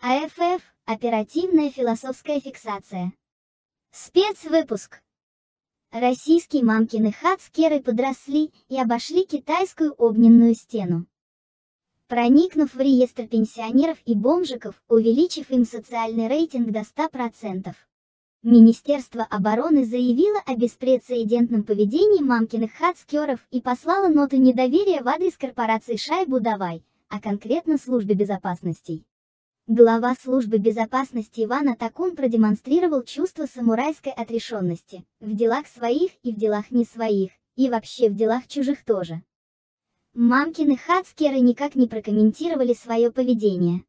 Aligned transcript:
АФФ– 0.00 0.62
оперативная 0.84 1.70
философская 1.70 2.40
фиксация. 2.40 3.12
Спецвыпуск. 3.92 5.00
Российские 5.92 6.64
мамкины 6.64 7.12
хацкеры 7.12 7.80
подросли 7.80 8.52
и 8.68 8.80
обошли 8.80 9.24
китайскую 9.24 9.92
огненную 9.92 10.54
стену. 10.54 11.06
Проникнув 12.08 12.74
в 12.74 12.80
реестр 12.80 13.28
пенсионеров 13.28 13.98
и 14.04 14.14
бомжиков, 14.14 14.82
увеличив 14.88 15.50
им 15.50 15.64
социальный 15.64 16.26
рейтинг 16.26 16.70
до 16.72 16.80
100%. 16.80 17.74
Министерство 18.42 19.22
обороны 19.22 19.84
заявило 19.84 20.40
о 20.46 20.56
беспрецедентном 20.56 21.62
поведении 21.62 22.22
мамкиных 22.22 22.72
хацкеров 22.72 23.46
и 23.50 23.60
послало 23.60 24.08
ноту 24.08 24.36
недоверия 24.36 25.02
в 25.02 25.08
адрес 25.08 25.36
корпорации 25.36 25.96
«Шайбу 25.96 26.40
Давай», 26.40 26.82
а 27.10 27.20
конкретно 27.20 27.76
службе 27.76 28.14
безопасности. 28.14 29.04
Глава 29.66 30.14
службы 30.14 30.58
безопасности 30.58 31.44
Иван 31.44 31.68
Атакун 31.68 32.16
продемонстрировал 32.16 33.02
чувство 33.02 33.46
самурайской 33.46 34.12
отрешенности, 34.12 35.04
в 35.20 35.34
делах 35.34 35.66
своих 35.66 36.12
и 36.22 36.32
в 36.32 36.36
делах 36.36 36.70
не 36.70 36.84
своих, 36.84 37.32
и 37.56 37.68
вообще 37.68 38.08
в 38.08 38.14
делах 38.14 38.46
чужих 38.46 38.84
тоже. 38.84 39.22
Мамкины 40.14 40.76
хацкеры 40.76 41.40
никак 41.40 41.74
не 41.74 41.88
прокомментировали 41.88 42.74
свое 42.74 43.12
поведение. 43.12 43.84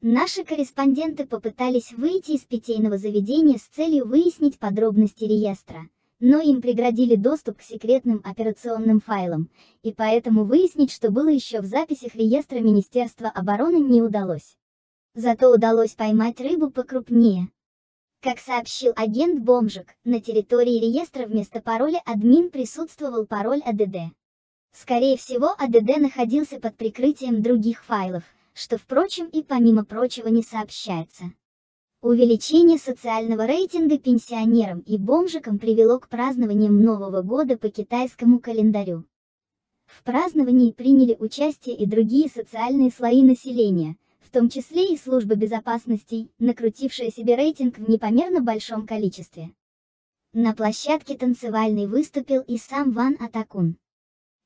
Наши 0.00 0.44
корреспонденты 0.44 1.26
попытались 1.26 1.92
выйти 1.92 2.32
из 2.32 2.40
питейного 2.40 2.98
заведения 2.98 3.58
с 3.58 3.68
целью 3.68 4.06
выяснить 4.06 4.58
подробности 4.58 5.24
реестра, 5.24 5.88
но 6.22 6.40
им 6.40 6.62
преградили 6.62 7.16
доступ 7.16 7.58
к 7.58 7.62
секретным 7.62 8.22
операционным 8.24 9.00
файлам, 9.00 9.50
и 9.82 9.92
поэтому 9.92 10.44
выяснить, 10.44 10.92
что 10.92 11.10
было 11.10 11.28
еще 11.28 11.60
в 11.60 11.64
записях 11.64 12.14
реестра 12.14 12.60
Министерства 12.60 13.28
обороны 13.28 13.80
не 13.80 14.00
удалось. 14.00 14.56
Зато 15.16 15.52
удалось 15.52 15.94
поймать 15.94 16.40
рыбу 16.40 16.70
покрупнее. 16.70 17.48
Как 18.22 18.38
сообщил 18.38 18.92
агент 18.94 19.40
Бомжик, 19.40 19.96
на 20.04 20.20
территории 20.20 20.78
реестра 20.78 21.26
вместо 21.26 21.60
пароля 21.60 22.00
админ 22.06 22.50
присутствовал 22.50 23.26
пароль 23.26 23.60
АДД. 23.64 24.14
Скорее 24.72 25.16
всего, 25.16 25.56
АДД 25.58 25.98
находился 25.98 26.60
под 26.60 26.76
прикрытием 26.76 27.42
других 27.42 27.84
файлов, 27.84 28.22
что, 28.54 28.78
впрочем, 28.78 29.26
и 29.26 29.42
помимо 29.42 29.84
прочего 29.84 30.28
не 30.28 30.44
сообщается. 30.44 31.32
Увеличение 32.02 32.78
социального 32.78 33.46
рейтинга 33.46 33.96
пенсионерам 33.96 34.80
и 34.80 34.98
бомжикам 34.98 35.60
привело 35.60 36.00
к 36.00 36.08
празднованиям 36.08 36.82
Нового 36.82 37.22
года 37.22 37.56
по 37.56 37.70
китайскому 37.70 38.40
календарю. 38.40 39.04
В 39.86 40.02
праздновании 40.02 40.72
приняли 40.72 41.16
участие 41.20 41.76
и 41.76 41.86
другие 41.86 42.28
социальные 42.28 42.90
слои 42.90 43.22
населения, 43.22 43.96
в 44.18 44.32
том 44.32 44.48
числе 44.48 44.92
и 44.92 44.98
служба 44.98 45.36
безопасности, 45.36 46.28
накрутившая 46.40 47.12
себе 47.12 47.36
рейтинг 47.36 47.78
в 47.78 47.88
непомерно 47.88 48.40
большом 48.40 48.84
количестве. 48.84 49.52
На 50.32 50.54
площадке 50.54 51.16
танцевальной 51.16 51.86
выступил 51.86 52.40
и 52.40 52.58
сам 52.58 52.90
Ван 52.90 53.16
Атакун. 53.20 53.76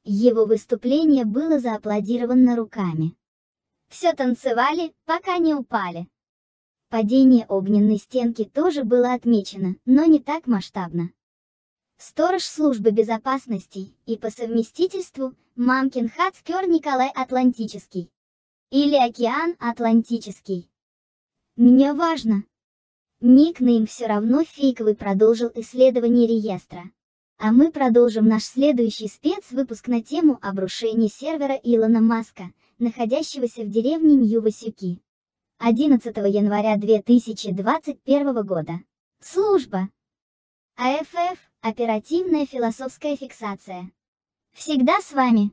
Его 0.04 0.44
выступление 0.44 1.24
было 1.24 1.58
зааплодировано 1.58 2.54
руками. 2.54 3.16
Все 3.89 4.12
танцевали, 4.12 4.92
пока 5.06 5.39
не 5.39 5.55
упали. 5.55 6.06
Падение 6.89 7.47
огненной 7.48 7.98
стенки 7.98 8.45
тоже 8.45 8.85
было 8.85 9.13
отмечено, 9.13 9.77
но 9.86 10.05
не 10.05 10.20
так 10.20 10.47
масштабно. 10.47 11.11
Сторож 11.98 12.45
службы 12.45 12.91
безопасности 12.91 13.92
и 14.07 14.17
по 14.17 14.30
совместительству 14.30 15.35
Мамкин 15.57 16.08
Хацкер 16.08 16.69
Николай 16.69 17.11
Атлантический. 17.14 18.11
Или 18.70 18.96
Океан 18.96 19.57
Атлантический. 19.58 20.70
Мне 21.57 21.92
важно. 21.92 22.45
Никнейм 23.20 23.86
все 23.86 24.07
равно 24.07 24.45
фейковый 24.45 24.95
продолжил 24.95 25.51
исследование 25.55 26.29
реестра. 26.29 26.91
А 27.39 27.51
мы 27.51 27.73
продолжим 27.73 28.27
наш 28.27 28.45
следующий 28.45 29.08
спецвыпуск 29.08 29.89
на 29.89 30.02
тему 30.02 30.39
обрушения 30.41 31.08
сервера 31.08 31.55
Илона 31.55 32.01
Маска, 32.01 32.52
находящегося 32.79 33.63
в 33.63 33.70
деревне 33.70 34.14
Нью-Васюки. 34.17 35.01
11 35.58 36.14
января 36.28 36.77
2021 36.77 38.44
года. 38.44 38.80
Служба. 39.20 39.89
АФФ– 40.77 41.39
оперативная 41.62 42.44
философская 42.44 43.17
фиксация. 43.17 43.90
Всегда 44.52 45.00
с 45.00 45.12
вами. 45.12 45.52